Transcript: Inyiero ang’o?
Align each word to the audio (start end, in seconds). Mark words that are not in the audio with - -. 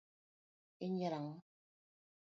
Inyiero 0.85 1.15
ang’o? 1.19 1.33